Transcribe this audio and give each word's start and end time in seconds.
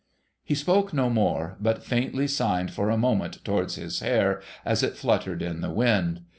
He 0.43 0.55
spoke 0.55 0.93
no 0.93 1.11
more, 1.11 1.57
but 1.59 1.83
faintly 1.85 2.27
signed 2.27 2.71
for 2.71 2.89
a 2.89 2.97
moment 2.97 3.37
towards 3.45 3.75
his 3.75 3.99
hair 3.99 4.41
as 4.65 4.81
it 4.81 4.97
fluttered 4.97 5.43
in 5.43 5.61
the 5.61 5.69
wind. 5.69 6.21